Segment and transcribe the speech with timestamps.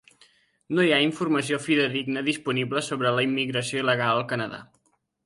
[0.77, 4.65] No hi ha informació fidedigna disponible sobre la immigració il·legal al Canadà.